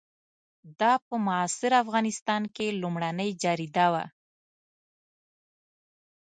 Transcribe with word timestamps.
دا 0.79 0.93
په 1.07 1.15
معاصر 1.25 1.71
افغانستان 1.83 2.43
کې 2.55 2.77
لومړنۍ 2.81 3.29
جریده 3.43 3.87
وه. 3.93 4.05